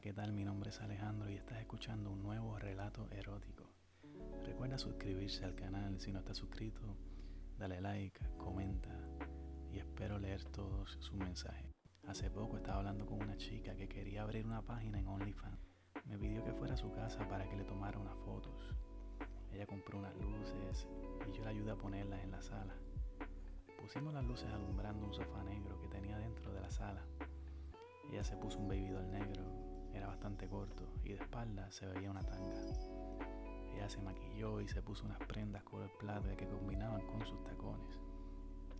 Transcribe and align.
¿qué 0.00 0.14
tal? 0.14 0.32
Mi 0.32 0.44
nombre 0.44 0.70
es 0.70 0.80
Alejandro 0.80 1.28
y 1.28 1.34
estás 1.34 1.58
escuchando 1.58 2.10
un 2.10 2.22
nuevo 2.22 2.58
relato 2.58 3.06
erótico. 3.10 3.70
Recuerda 4.46 4.78
suscribirse 4.78 5.44
al 5.44 5.54
canal 5.54 6.00
si 6.00 6.10
no 6.10 6.20
estás 6.20 6.38
suscrito, 6.38 6.96
dale 7.58 7.82
like, 7.82 8.18
comenta 8.38 8.88
y 9.70 9.78
espero 9.78 10.18
leer 10.18 10.42
todos 10.44 10.96
sus 11.00 11.12
mensajes. 11.12 11.66
Hace 12.06 12.30
poco 12.30 12.56
estaba 12.56 12.78
hablando 12.78 13.04
con 13.04 13.22
una 13.22 13.36
chica 13.36 13.76
que 13.76 13.88
quería 13.88 14.22
abrir 14.22 14.46
una 14.46 14.62
página 14.62 14.98
en 14.98 15.06
OnlyFans. 15.06 15.60
Me 16.06 16.16
pidió 16.16 16.42
que 16.44 16.54
fuera 16.54 16.74
a 16.74 16.78
su 16.78 16.90
casa 16.92 17.28
para 17.28 17.46
que 17.46 17.56
le 17.56 17.64
tomara 17.64 17.98
unas 17.98 18.16
fotos. 18.24 18.74
Ella 19.52 19.66
compró 19.66 19.98
unas 19.98 20.16
luces 20.16 20.88
y 21.28 21.36
yo 21.36 21.44
la 21.44 21.50
ayudé 21.50 21.72
a 21.72 21.76
ponerlas 21.76 22.24
en 22.24 22.30
la 22.30 22.40
sala. 22.40 22.74
Pusimos 23.78 24.14
las 24.14 24.24
luces 24.24 24.50
alumbrando 24.50 25.04
un 25.04 25.12
sofá 25.12 25.44
negro 25.44 25.78
que 25.78 25.88
tenía 25.88 26.16
dentro 26.16 26.54
de 26.54 26.60
la 26.62 26.70
sala. 26.70 27.04
Ella 28.10 28.24
se 28.24 28.36
puso 28.36 28.58
un 28.58 28.68
babydoll 28.68 29.08
negro, 29.10 29.44
era 29.44 29.49
corto 30.48 30.88
y 31.04 31.10
de 31.10 31.14
espalda 31.14 31.70
se 31.70 31.86
veía 31.86 32.10
una 32.10 32.22
tanga. 32.22 32.54
Ella 33.74 33.88
se 33.88 34.00
maquilló 34.00 34.60
y 34.60 34.68
se 34.68 34.82
puso 34.82 35.06
unas 35.06 35.18
prendas 35.20 35.62
color 35.62 35.90
plata 35.98 36.36
que 36.36 36.48
combinaban 36.48 37.06
con 37.06 37.24
sus 37.24 37.42
tacones. 37.44 37.98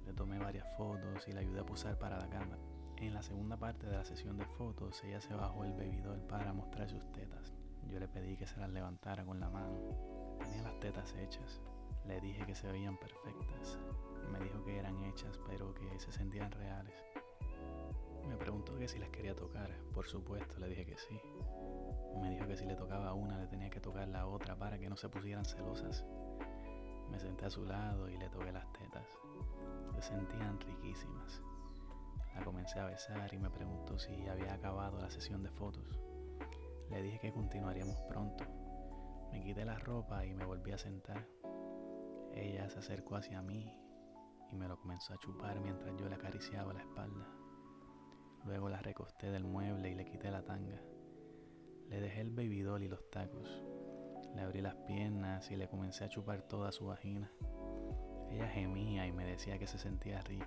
Le 0.06 0.12
tomé 0.12 0.38
varias 0.38 0.66
fotos 0.76 1.26
y 1.28 1.32
la 1.32 1.40
ayudé 1.40 1.60
a 1.60 1.66
posar 1.66 1.98
para 1.98 2.18
la 2.18 2.28
cámara. 2.28 2.60
En 2.96 3.14
la 3.14 3.22
segunda 3.22 3.56
parte 3.56 3.86
de 3.86 3.96
la 3.96 4.04
sesión 4.04 4.36
de 4.36 4.44
fotos, 4.44 5.02
ella 5.04 5.20
se 5.20 5.34
bajó 5.34 5.64
el 5.64 5.72
babydoll 5.72 6.20
para 6.26 6.52
mostrar 6.52 6.88
sus 6.90 7.10
tetas. 7.12 7.54
Yo 7.88 7.98
le 7.98 8.08
pedí 8.08 8.36
que 8.36 8.46
se 8.46 8.60
las 8.60 8.70
levantara 8.70 9.24
con 9.24 9.40
la 9.40 9.48
mano. 9.48 10.36
Tenía 10.38 10.62
las 10.62 10.78
tetas 10.80 11.14
hechas. 11.14 11.60
Le 12.06 12.20
dije 12.20 12.44
que 12.44 12.54
se 12.54 12.70
veían 12.70 12.98
perfectas. 12.98 13.78
Me 14.30 14.38
dijo 14.40 14.62
que 14.64 14.78
eran 14.78 15.02
hechas, 15.04 15.40
pero 15.46 15.74
que 15.74 15.98
se 15.98 16.12
sentían 16.12 16.50
reales. 16.50 16.94
Que 18.80 18.88
si 18.88 18.98
las 18.98 19.10
quería 19.10 19.36
tocar. 19.36 19.68
Por 19.92 20.06
supuesto, 20.06 20.58
le 20.58 20.68
dije 20.70 20.86
que 20.86 20.96
sí. 20.96 21.20
Me 22.18 22.30
dijo 22.30 22.46
que 22.46 22.56
si 22.56 22.64
le 22.64 22.74
tocaba 22.74 23.12
una, 23.12 23.36
le 23.36 23.46
tenía 23.46 23.68
que 23.68 23.78
tocar 23.78 24.08
la 24.08 24.26
otra 24.26 24.58
para 24.58 24.78
que 24.78 24.88
no 24.88 24.96
se 24.96 25.10
pusieran 25.10 25.44
celosas. 25.44 26.02
Me 27.10 27.20
senté 27.20 27.44
a 27.44 27.50
su 27.50 27.66
lado 27.66 28.08
y 28.08 28.16
le 28.16 28.30
toqué 28.30 28.50
las 28.50 28.72
tetas. 28.72 29.06
Se 29.96 30.00
sentían 30.00 30.58
riquísimas. 30.60 31.42
La 32.34 32.42
comencé 32.42 32.80
a 32.80 32.86
besar 32.86 33.34
y 33.34 33.38
me 33.38 33.50
preguntó 33.50 33.98
si 33.98 34.26
había 34.26 34.54
acabado 34.54 34.98
la 34.98 35.10
sesión 35.10 35.42
de 35.42 35.50
fotos. 35.50 36.00
Le 36.88 37.02
dije 37.02 37.18
que 37.18 37.32
continuaríamos 37.32 38.00
pronto. 38.08 38.46
Me 39.30 39.42
quité 39.42 39.66
la 39.66 39.78
ropa 39.78 40.24
y 40.24 40.32
me 40.32 40.46
volví 40.46 40.72
a 40.72 40.78
sentar. 40.78 41.28
Ella 42.32 42.70
se 42.70 42.78
acercó 42.78 43.16
hacia 43.16 43.42
mí 43.42 43.78
y 44.50 44.56
me 44.56 44.68
lo 44.68 44.78
comenzó 44.80 45.12
a 45.12 45.18
chupar 45.18 45.60
mientras 45.60 45.94
yo 45.96 46.08
le 46.08 46.14
acariciaba 46.14 46.72
la 46.72 46.80
espalda. 46.80 47.26
Luego 48.44 48.68
la 48.68 48.80
recosté 48.80 49.30
del 49.30 49.44
mueble 49.44 49.90
y 49.90 49.94
le 49.94 50.04
quité 50.04 50.30
la 50.30 50.42
tanga. 50.42 50.80
Le 51.88 52.00
dejé 52.00 52.20
el 52.20 52.30
babydoll 52.30 52.84
y 52.84 52.88
los 52.88 53.10
tacos. 53.10 53.62
Le 54.34 54.42
abrí 54.42 54.60
las 54.60 54.76
piernas 54.76 55.50
y 55.50 55.56
le 55.56 55.68
comencé 55.68 56.04
a 56.04 56.08
chupar 56.08 56.42
toda 56.42 56.72
su 56.72 56.86
vagina. 56.86 57.30
Ella 58.30 58.48
gemía 58.48 59.06
y 59.06 59.12
me 59.12 59.24
decía 59.24 59.58
que 59.58 59.66
se 59.66 59.78
sentía 59.78 60.20
rico. 60.22 60.46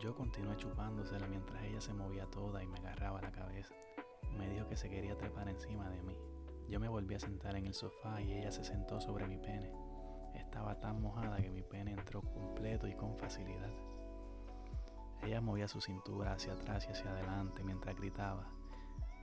Yo 0.00 0.14
continué 0.14 0.56
chupándosela 0.56 1.28
mientras 1.28 1.62
ella 1.64 1.80
se 1.80 1.92
movía 1.92 2.26
toda 2.26 2.62
y 2.62 2.66
me 2.66 2.78
agarraba 2.78 3.20
la 3.20 3.30
cabeza. 3.30 3.74
Me 4.36 4.48
dijo 4.48 4.66
que 4.66 4.76
se 4.76 4.88
quería 4.88 5.16
trepar 5.16 5.48
encima 5.48 5.90
de 5.90 6.02
mí. 6.02 6.16
Yo 6.68 6.80
me 6.80 6.88
volví 6.88 7.14
a 7.14 7.20
sentar 7.20 7.54
en 7.56 7.66
el 7.66 7.74
sofá 7.74 8.20
y 8.22 8.32
ella 8.32 8.50
se 8.50 8.64
sentó 8.64 9.00
sobre 9.00 9.26
mi 9.26 9.36
pene. 9.36 9.70
Estaba 10.34 10.80
tan 10.80 11.02
mojada 11.02 11.36
que 11.36 11.50
mi 11.50 11.62
pene 11.62 11.92
entró 11.92 12.22
completo 12.22 12.88
y 12.88 12.94
con 12.94 13.16
facilidad. 13.18 13.70
Ella 15.22 15.40
movía 15.40 15.68
su 15.68 15.80
cintura 15.80 16.32
hacia 16.32 16.54
atrás 16.54 16.86
y 16.88 16.92
hacia 16.92 17.10
adelante 17.10 17.62
mientras 17.62 17.94
gritaba. 17.96 18.50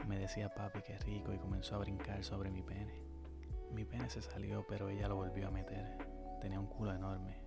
Me 0.07 0.17
decía 0.17 0.53
papi 0.53 0.81
que 0.81 0.97
rico 0.99 1.33
y 1.33 1.39
comenzó 1.39 1.75
a 1.75 1.79
brincar 1.79 2.23
sobre 2.23 2.51
mi 2.51 2.63
pene. 2.63 3.03
Mi 3.71 3.83
pene 3.83 4.09
se 4.09 4.21
salió 4.21 4.65
pero 4.67 4.89
ella 4.89 5.09
lo 5.09 5.17
volvió 5.17 5.47
a 5.47 5.51
meter. 5.51 5.97
Tenía 6.41 6.59
un 6.59 6.67
culo 6.67 6.93
enorme. 6.93 7.41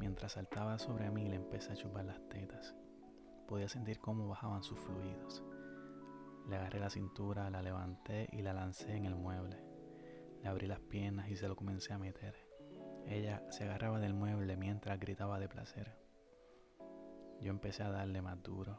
Mientras 0.00 0.32
saltaba 0.32 0.78
sobre 0.78 1.10
mí 1.10 1.28
le 1.28 1.36
empecé 1.36 1.72
a 1.72 1.76
chupar 1.76 2.04
las 2.06 2.26
tetas. 2.28 2.74
Podía 3.46 3.68
sentir 3.68 4.00
cómo 4.00 4.26
bajaban 4.26 4.62
sus 4.62 4.78
fluidos. 4.80 5.44
Le 6.48 6.56
agarré 6.56 6.80
la 6.80 6.90
cintura, 6.90 7.50
la 7.50 7.60
levanté 7.60 8.28
y 8.32 8.42
la 8.42 8.54
lancé 8.54 8.96
en 8.96 9.04
el 9.04 9.16
mueble. 9.16 9.62
Le 10.42 10.48
abrí 10.48 10.66
las 10.66 10.80
piernas 10.80 11.28
y 11.28 11.36
se 11.36 11.46
lo 11.46 11.56
comencé 11.56 11.92
a 11.92 11.98
meter. 11.98 12.36
Ella 13.06 13.42
se 13.50 13.64
agarraba 13.64 14.00
del 14.00 14.14
mueble 14.14 14.56
mientras 14.56 14.98
gritaba 14.98 15.38
de 15.38 15.48
placer. 15.48 16.05
Yo 17.40 17.50
empecé 17.50 17.82
a 17.82 17.90
darle 17.90 18.22
más 18.22 18.42
duro. 18.42 18.78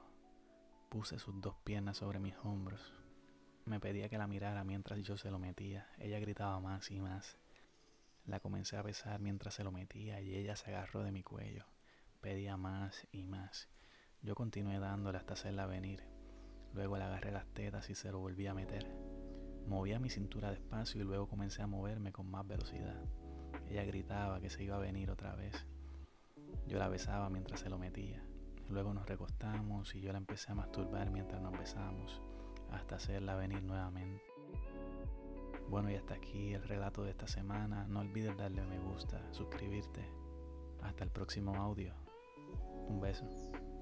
Puse 0.90 1.20
sus 1.20 1.40
dos 1.42 1.56
piernas 1.64 1.98
sobre 1.98 2.20
mis 2.20 2.36
hombros. 2.44 2.94
Me 3.66 3.80
pedía 3.80 4.10
que 4.10 4.18
la 4.18 4.28
mirara 4.28 4.64
mientras 4.64 5.00
yo 5.02 5.16
se 5.18 5.30
lo 5.30 5.38
metía. 5.38 5.88
Ella 6.00 6.20
gritaba 6.20 6.60
más 6.60 6.90
y 6.90 7.00
más. 7.00 7.38
La 8.26 8.40
comencé 8.40 8.76
a 8.76 8.82
besar 8.82 9.20
mientras 9.20 9.54
se 9.54 9.64
lo 9.64 9.72
metía 9.72 10.22
y 10.22 10.36
ella 10.36 10.56
se 10.56 10.72
agarró 10.72 11.04
de 11.04 11.12
mi 11.12 11.24
cuello. 11.24 11.66
Pedía 12.20 12.58
más 12.58 13.08
y 13.12 13.24
más. 13.24 13.70
Yo 14.22 14.34
continué 14.34 14.80
dándole 14.80 15.18
hasta 15.20 15.34
hacerla 15.34 15.68
venir. 15.68 16.04
Luego 16.74 16.98
le 16.98 17.04
agarré 17.04 17.32
las 17.32 17.46
tetas 17.54 17.90
y 17.90 17.96
se 17.96 18.12
lo 18.12 18.20
volví 18.20 18.48
a 18.48 18.54
meter. 18.54 18.88
Movía 19.68 20.00
mi 20.00 20.10
cintura 20.10 20.52
despacio 20.52 21.02
y 21.02 21.04
luego 21.04 21.28
comencé 21.28 21.62
a 21.62 21.68
moverme 21.68 22.12
con 22.12 22.30
más 22.30 22.48
velocidad. 22.48 23.04
Ella 23.70 23.84
gritaba 23.84 24.42
que 24.42 24.50
se 24.50 24.64
iba 24.64 24.78
a 24.78 24.80
venir 24.80 25.12
otra 25.12 25.36
vez. 25.36 25.68
Yo 26.68 26.80
la 26.80 26.88
besaba 26.88 27.30
mientras 27.30 27.60
se 27.60 27.70
lo 27.70 27.78
metía. 27.78 28.24
Luego 28.70 28.94
nos 28.94 29.08
recostamos 29.08 29.96
y 29.96 30.02
yo 30.02 30.12
la 30.12 30.18
empecé 30.18 30.52
a 30.52 30.56
masturbar 30.56 31.10
mientras 31.10 31.42
nos 31.42 31.58
besamos, 31.58 32.22
hasta 32.72 32.96
hacerla 32.98 33.36
venir 33.36 33.64
nuevamente. 33.64 34.24
Bueno, 35.70 35.92
y 35.92 35.96
hasta 35.96 36.14
aquí 36.14 36.54
el 36.54 36.64
relato 36.64 37.04
de 37.04 37.12
esta 37.12 37.28
semana. 37.28 37.86
No 37.88 38.00
olvides 38.00 38.38
darle 38.38 38.64
me 38.64 38.80
gusta, 38.80 39.22
suscribirte. 39.34 40.10
Hasta 40.82 41.04
el 41.04 41.12
próximo 41.12 41.56
audio. 41.56 41.94
Un 42.88 43.02
beso. 43.02 43.26